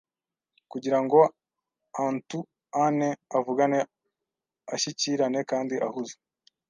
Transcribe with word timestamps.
Kugira 0.71 0.99
ngo 1.03 1.19
antu 2.05 2.39
ane 2.85 3.09
avugane 3.37 3.79
ashyikirane 4.73 5.39
kandi 5.51 5.75
ahuze 5.87 6.15